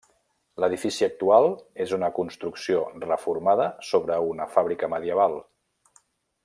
[0.61, 1.49] L'edifici actual
[1.85, 5.41] és una construcció reformada sobre una fàbrica medieval.